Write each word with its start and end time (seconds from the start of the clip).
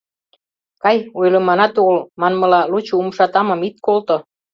Кай, 0.83 0.97
ойлыманат 1.19 1.73
огыл, 1.81 1.99
манмыла, 2.21 2.61
лучо 2.71 2.93
умшатамым 3.01 3.59
ит 3.67 3.75
колто. 3.85 4.17